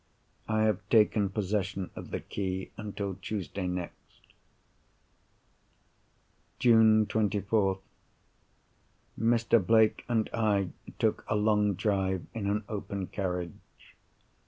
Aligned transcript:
I 0.47 0.63
have 0.63 0.79
taken 0.89 1.29
possession 1.29 1.91
of 1.95 2.09
the 2.09 2.21
key 2.21 2.71
until 2.75 3.17
Tuesday 3.21 3.67
next. 3.67 4.23
June 6.57 7.05
24th.—Mr. 7.05 9.63
Blake 9.63 10.03
and 10.09 10.27
I 10.33 10.69
took 10.97 11.23
a 11.27 11.35
long 11.35 11.75
drive 11.75 12.25
in 12.33 12.47
an 12.47 12.63
open 12.67 13.05
carriage. 13.09 13.91